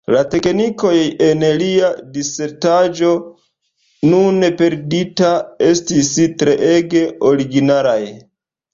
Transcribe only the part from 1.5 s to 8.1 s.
lia disertaĵo, nun perdita, estis treege originalaj.